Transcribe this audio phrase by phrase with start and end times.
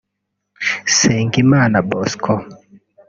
[0.87, 2.33] Nsengimana Bosco